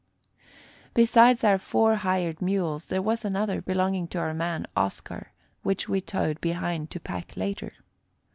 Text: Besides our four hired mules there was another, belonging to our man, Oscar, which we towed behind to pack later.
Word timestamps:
Besides 0.95 1.43
our 1.43 1.59
four 1.59 1.97
hired 1.97 2.41
mules 2.41 2.87
there 2.87 3.03
was 3.03 3.23
another, 3.23 3.61
belonging 3.61 4.07
to 4.07 4.17
our 4.17 4.33
man, 4.33 4.65
Oscar, 4.75 5.31
which 5.61 5.87
we 5.87 6.01
towed 6.01 6.41
behind 6.41 6.89
to 6.89 6.99
pack 6.99 7.37
later. 7.37 7.73